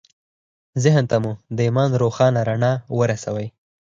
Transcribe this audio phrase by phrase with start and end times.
[0.83, 3.47] ذهن ته مو د ایمان روښانه رڼا ورسوئ